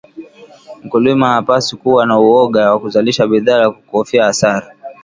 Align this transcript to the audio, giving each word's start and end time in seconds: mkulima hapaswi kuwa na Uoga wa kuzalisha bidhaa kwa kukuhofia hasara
mkulima 0.83 1.33
hapaswi 1.33 1.77
kuwa 1.79 2.05
na 2.05 2.19
Uoga 2.19 2.71
wa 2.71 2.79
kuzalisha 2.79 3.27
bidhaa 3.27 3.61
kwa 3.61 3.71
kukuhofia 3.73 4.23
hasara 4.25 4.75